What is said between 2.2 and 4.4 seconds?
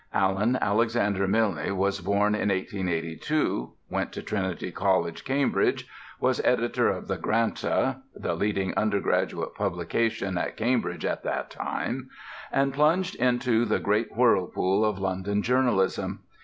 in 1882, went to